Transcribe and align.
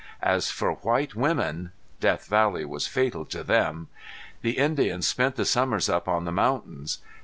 As 0.23 0.49
for 0.49 0.71
white 0.77 1.13
women 1.13 1.73
Death 1.99 2.25
Valley 2.25 2.65
was 2.65 2.87
fatal 2.87 3.23
to 3.25 3.43
them. 3.43 3.87
The 4.41 4.57
Indians 4.57 5.05
spent 5.07 5.35
the 5.35 5.45
summers 5.45 5.89
up 5.89 6.07
on 6.07 6.25
the 6.25 6.31
mountains. 6.31 6.97